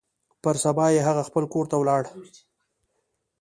[0.43, 2.03] پر سبا يې هغه خپل کور ته ولاړ.